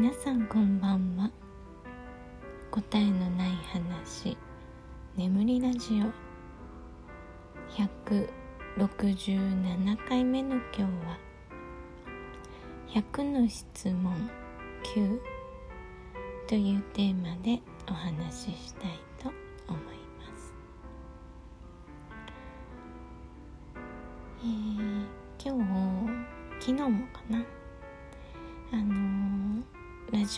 [0.00, 1.28] 皆さんこんばんは。
[2.70, 4.38] 答えのない話。
[5.16, 6.04] 眠りラジオ。
[7.74, 11.18] 167回目の今日は。
[12.90, 14.30] 100の質問
[14.94, 15.18] 9
[16.46, 17.60] というテーマで
[17.90, 18.87] お話ししたい。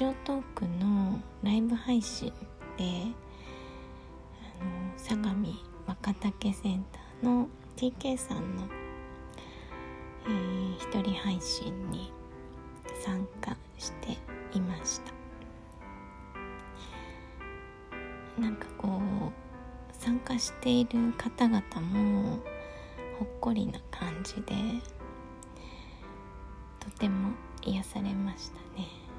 [0.01, 2.33] ジオトークのライブ配信
[2.79, 2.85] で、
[4.59, 5.49] あの、相模
[5.87, 7.47] 若竹センターの
[7.77, 8.65] TK さんの、
[10.27, 12.11] えー、一人配信に
[13.05, 14.17] 参加して
[14.57, 15.13] いました。
[18.41, 22.39] なんかこう参加している方々も
[23.19, 24.55] ほっこりな感じで
[26.79, 29.10] とても癒されましたね。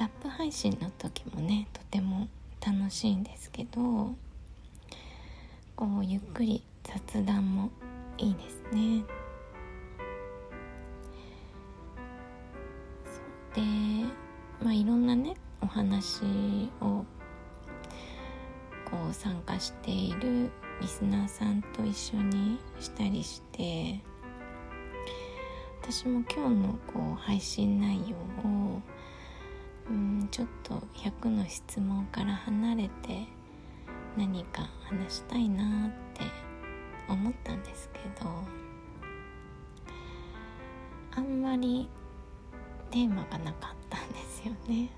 [0.00, 2.26] ラップ配信の時もねとても
[2.66, 4.14] 楽しいんですけど
[5.76, 7.70] こうゆっくり雑談も
[8.16, 9.04] いいですね。
[13.54, 13.60] で
[14.64, 16.22] まあいろんなねお話
[16.80, 17.04] を
[18.90, 24.00] こう参加しているリスナーさんと一緒にしたりして
[25.82, 28.16] 私も今日のこう配信内容
[28.48, 28.80] を
[29.90, 33.26] うんちょっと100の質問から離れて
[34.16, 36.22] 何か話したいなって
[37.08, 38.30] 思ったんですけど
[41.16, 41.88] あんまり
[42.90, 44.90] テーマがなかったんですよね。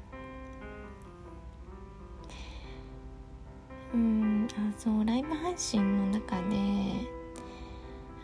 [3.95, 6.57] うんあそうライブ配信の中で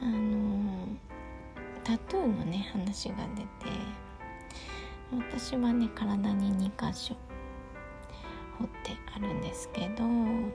[0.00, 0.86] あの
[1.84, 3.48] タトゥーのね話が出て
[5.12, 7.14] 私はね体に2箇所
[8.58, 10.48] 彫ってあるんですけど、ま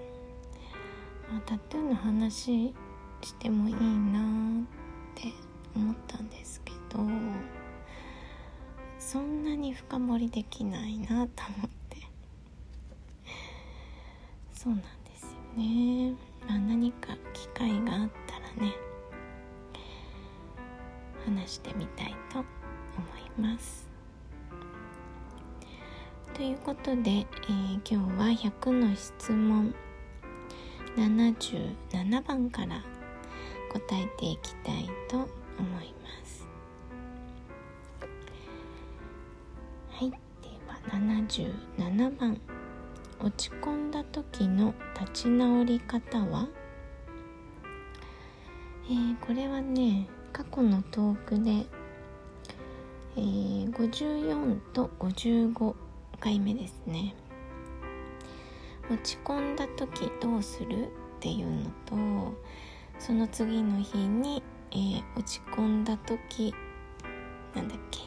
[1.37, 2.73] あ、タトゥーの話
[3.21, 4.65] してもいいなっ
[5.15, 5.31] て
[5.75, 6.99] 思ったんですけど
[8.99, 11.83] そんなに深掘りできないなと思って。
[14.63, 14.87] そうなんで
[15.17, 15.23] す
[15.57, 16.13] よね、
[16.47, 18.73] まあ、何か機会があったらね
[21.25, 22.45] 話してみたいと思
[23.37, 23.92] います。
[26.33, 28.25] ということで、えー、今日は
[28.61, 29.75] 100の質問。
[30.97, 32.83] 77番から
[33.71, 35.27] 答えていきたいと思
[35.81, 36.47] います。
[39.91, 40.09] はい。
[40.09, 40.17] で
[40.67, 42.41] は77番。
[43.19, 46.47] 落ち込んだ時の立ち直り方は？
[48.85, 51.67] えー、これはね過去のトークで、
[53.17, 55.82] えー、54と55
[56.23, 57.13] 回目ですね。
[58.89, 60.89] 落ち込んだ時どうするっ
[61.19, 62.33] ていうのと
[62.97, 64.41] その次の日に、
[64.71, 66.55] えー、落ち込んだ時
[67.53, 67.99] なんだっけ。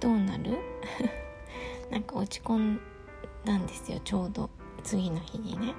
[0.00, 0.56] どうなる？
[1.92, 2.80] なんか落ち込ん
[3.44, 4.48] だんですよちょうど。
[4.82, 5.74] 次の日にね。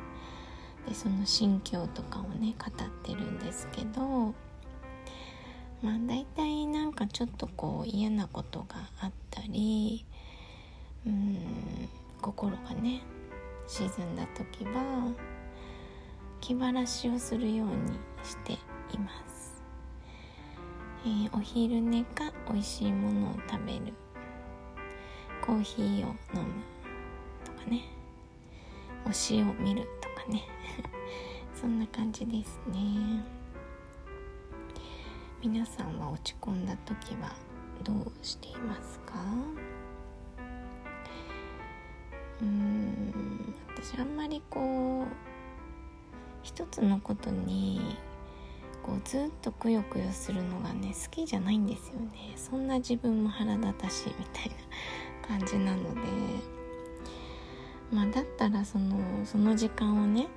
[0.88, 4.36] でその心境とかをね語ってるんですけど
[5.82, 10.06] まあ大体なんかちょっとこう嫌なことがあったり
[11.06, 11.38] うん
[12.22, 13.02] 心がね
[13.68, 15.14] 沈んだ時は
[16.42, 18.54] 気晴らしをするようにして
[18.94, 19.62] います、
[21.06, 23.94] えー、お昼寝か美味しいものを食べる。
[25.50, 26.64] コーヒーを飲む
[27.44, 27.84] とかね。
[29.08, 30.44] 推しを見るとかね。
[31.60, 33.39] そんな感じですね。
[35.42, 37.34] 皆さんは落ち込んだ時は
[37.84, 39.14] どうしていますか？
[42.42, 45.14] うん私あんまりこう
[46.44, 47.96] 一つのことに
[48.84, 52.34] こうずっとくよくよするのがね好きじゃないんですよね。
[52.36, 54.50] そんな自分も腹立たしいみたい
[55.22, 56.02] な感じなので。
[57.92, 60.28] まあだったらそのその時間をね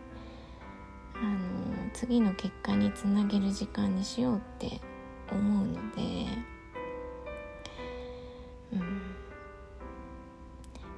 [1.14, 4.80] あの次の結果につなげる時間にしようって
[5.32, 6.00] 思うので
[8.72, 9.02] うん。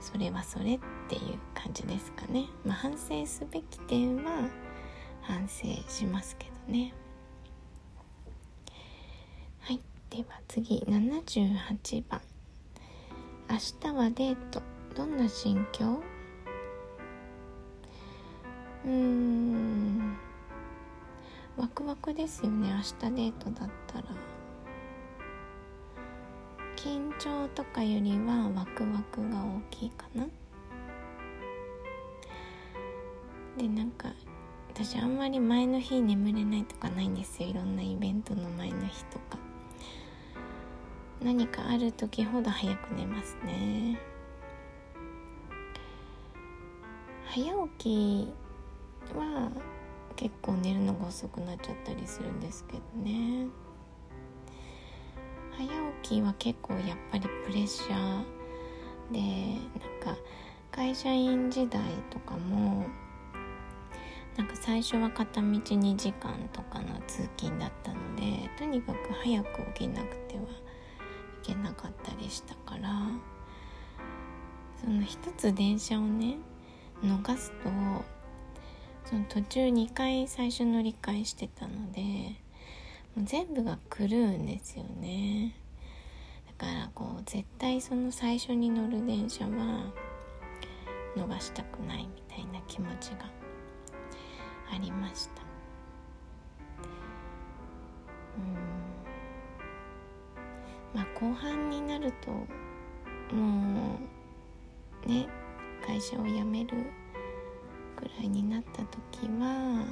[0.00, 0.78] それはそれっ
[1.08, 4.48] ていう感じですかね、まあ、反省すべき点は
[5.22, 6.92] 反省しますけどね。
[9.60, 9.80] はい。
[10.10, 10.84] では次。
[10.86, 12.20] 78番。
[13.50, 14.62] 明日はデート。
[14.94, 16.02] どんな心境？
[18.84, 20.16] うーん。
[21.56, 24.04] ワクワクですよね明日デートだったら。
[26.76, 30.26] 緊張とかよりはワクワクが大きいかな。
[33.56, 34.08] でなんか
[34.68, 37.48] 私あんまり前の日眠れないとかないんですよ。
[37.48, 39.38] いろんなイベントの前の日とか。
[41.22, 43.98] 何かある時ほど早く寝ますね。
[47.26, 48.32] 早起き
[49.16, 49.50] は
[50.16, 53.46] 結構寝るのが遅くなっちゃったりするんですけどね。
[55.56, 55.68] 早
[56.02, 59.20] 起きは結構やっぱりプレッシャーで
[59.80, 60.20] なんか
[60.72, 61.80] 会社員時代
[62.10, 62.86] とかも
[64.36, 70.46] なんか最初は片道2時間とかの通勤だったのでとにかく早く起きなくてはい
[71.42, 72.90] けなかったりしたから
[74.82, 76.38] その一つ電車をね
[77.02, 77.68] 逃すと
[79.04, 82.00] その途中2回最初乗り換えしてたので
[83.14, 85.54] もう全部が狂うんですよね。
[86.58, 89.92] だからこう絶対その最初に乗る電車は
[91.16, 93.30] 逃したくないみたいな気持ちが
[94.72, 95.42] ありました。
[98.36, 98.40] う
[100.96, 101.00] ん。
[101.00, 102.30] まあ後半になると
[103.34, 103.98] も
[105.04, 105.28] うね
[105.86, 106.90] 会社を辞める
[107.96, 109.84] くらいになった時は、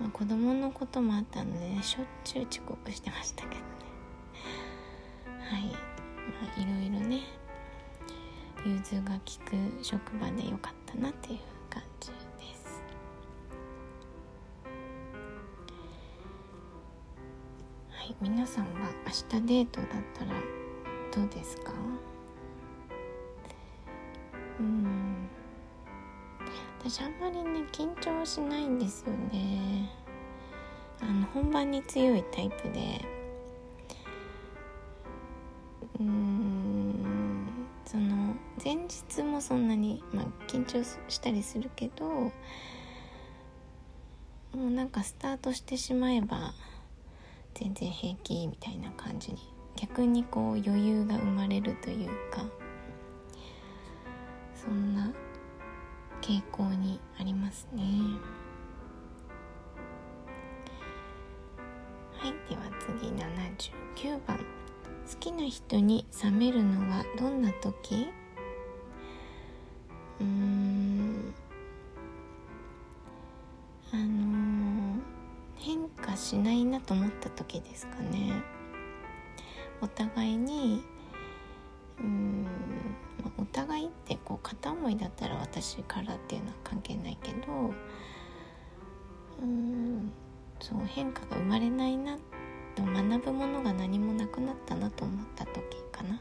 [0.00, 3.60] まあ、子供のこともあったので、しょっちゅう遅刻してましたけどね。
[5.50, 5.64] はい。
[5.66, 5.74] ま
[6.56, 7.22] あいろいろね
[8.64, 9.20] 融通が利
[9.78, 12.14] く職場でよかったなっていう感じで
[12.54, 12.82] す。
[17.90, 18.14] はい。
[18.20, 18.70] 皆さんは
[19.06, 20.32] 明日デートだったら
[21.14, 21.72] どうですか？
[26.90, 29.88] 私あんまりね緊張しないんですよね。
[31.00, 33.00] あの本番に強いタイプで。
[36.00, 37.46] うーん
[37.86, 38.34] その
[38.64, 42.32] 前日もそんなに、まあ、緊張したりするけども
[44.54, 46.54] うなんかスタートしてしまえば
[47.54, 49.38] 全然平気みたいな感じに
[49.76, 52.44] 逆にこう余裕が生まれるというか
[54.56, 55.12] そんな
[56.30, 57.82] 傾向にありますね。
[62.12, 64.38] はいでは次79番。
[64.38, 64.44] 好
[65.18, 68.06] きな人に冷めるのはどんな時？
[70.20, 71.34] うーん
[73.92, 75.00] あのー、
[75.56, 78.40] 変化しないなと思った時ですかね。
[79.80, 80.84] お互いに
[81.98, 82.39] うん
[83.52, 87.36] 互いってこう片思いだったら私からっていうのは関係ないけど
[89.42, 90.12] うん
[90.60, 92.16] そう変化が生まれないな
[92.74, 96.20] と学ぶものが何もなくなったなと思った時かな、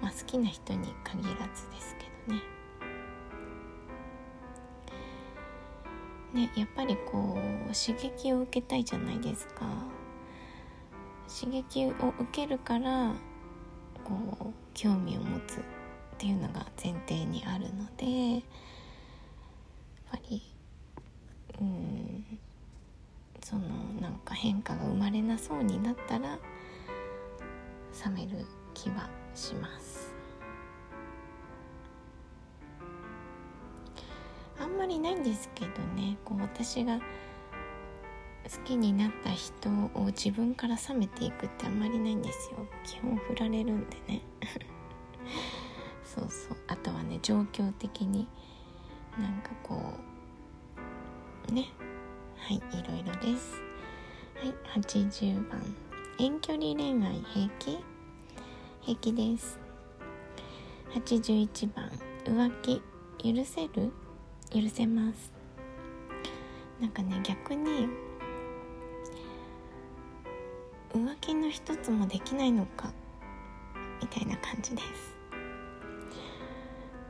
[0.00, 2.42] まあ、好きな人に限らずですけどね。
[6.34, 9.64] ね、やっぱりこう刺激を受けたいじゃないですか
[11.28, 13.14] 刺激を受けるから
[14.08, 15.62] こう興味を持つっ
[16.16, 18.42] ていうのが前提にあるのでやっ
[20.10, 20.42] ぱり
[21.60, 22.24] うん
[23.44, 23.62] その
[24.00, 26.38] なんか変化が生まれなそうになったら
[28.06, 30.14] 冷める気はします。
[34.60, 36.98] あんまりないんですけどねこう私が
[38.50, 42.66] 好きになった人を自分から冷めていくってあんまりないんですよ。
[42.84, 44.22] 基本振られるんでね。
[46.04, 46.56] そうそう。
[46.66, 48.26] あとはね状況的に
[49.18, 49.94] なんかこ
[51.50, 51.68] うね。
[52.36, 53.60] はいいろいろです。
[54.36, 55.62] はい80番。
[56.18, 57.78] 遠距離恋愛平気？
[58.80, 59.58] 平気です。
[60.94, 61.90] 81番。
[62.24, 62.82] 浮気？
[63.34, 63.92] 許せる？
[64.50, 65.32] 許せます。
[66.80, 67.88] なんかね逆に
[70.94, 72.92] 浮気の一つもできないのか？
[74.00, 75.16] みたいな感じです。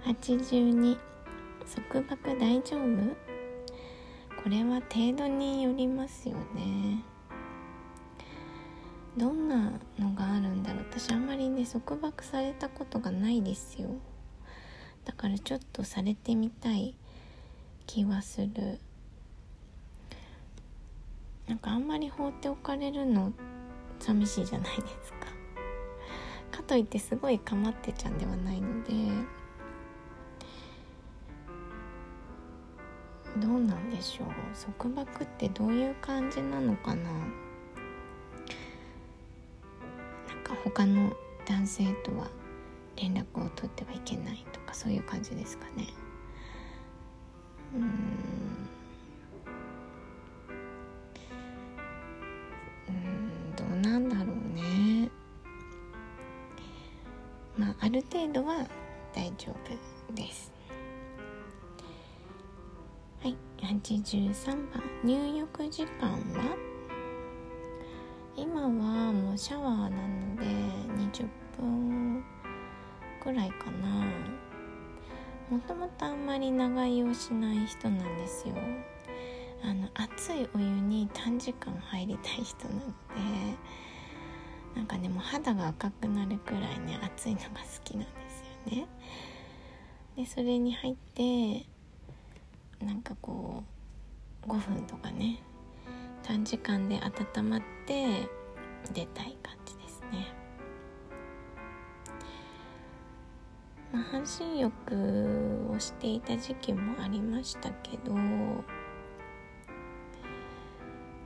[0.05, 0.99] 82
[1.91, 3.17] 束縛大丈夫？
[4.43, 7.03] これは程度によりますよね。
[9.17, 10.87] どんなのがあるんだろう？
[10.91, 13.89] 私あんまりね束縛されたことがないですよ。
[15.05, 16.95] だからちょっとされてみたい
[17.87, 18.79] 気はする。
[21.47, 23.33] なんかあんまり放っておかれるの
[23.99, 25.19] 寂しいじゃないですか。
[26.51, 28.93] かといってすごい構ってちゃんではないので
[33.37, 34.29] どうなんでしょう。
[34.75, 37.11] 束縛ってどういう感じなのかな。
[37.11, 37.29] なん
[40.43, 41.13] か他の
[41.47, 42.29] 男性とは
[42.97, 45.87] 連絡を取ってはいけないとかそういう感じですかね。
[47.75, 47.89] うんうん。
[57.81, 58.67] ある程度は
[59.15, 60.53] 大丈夫です。
[63.23, 63.37] はい。
[63.59, 66.57] 83番入浴時間は？
[68.37, 70.45] 今はもうシャワーなので
[71.21, 71.29] 20
[71.61, 72.25] 分
[73.21, 74.07] くらいかな。
[75.51, 78.55] もともとあんまり長居をしない人なんですよ。
[79.65, 82.87] あの熱いお湯に短時間入りたい人なので
[84.79, 87.51] なんかねもう肌が赤くなるくらいね熱いのが好
[87.83, 88.11] きなんで
[88.69, 88.87] すよね。
[90.17, 91.67] でそれに入って
[92.87, 93.65] なんかこ
[94.47, 95.43] う5分とかね
[96.23, 97.01] 短時間で
[97.37, 98.29] 温まって
[98.95, 100.33] 出たい感じですね、
[103.93, 108.15] まあ、半身浴をしていた時期もありましたけど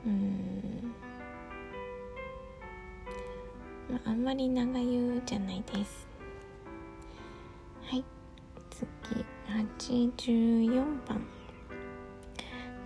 [0.06, 0.91] うん
[3.92, 6.08] まあ、あんまり長湯じゃないです。
[7.84, 8.04] はい。
[8.70, 8.88] 次
[10.26, 11.26] 84番。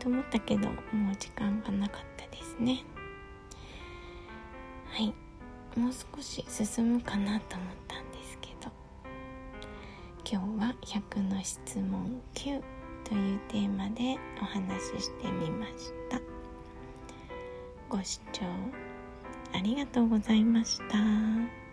[0.00, 2.84] と思ったけどもう時間がなかったですね。
[4.86, 5.14] はい。
[5.78, 8.72] もう少し進むかなと思ったんですけど。
[10.28, 12.60] 今日は100の質問9
[13.04, 16.20] というテーマでお話ししてみました。
[17.88, 18.42] ご視聴
[19.52, 21.65] ありがとうございました。